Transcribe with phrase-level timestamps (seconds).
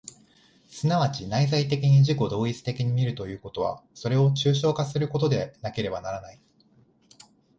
[0.67, 6.41] 即ち内在的に自己同一的に見るということは、それを抽象化することでなければならない。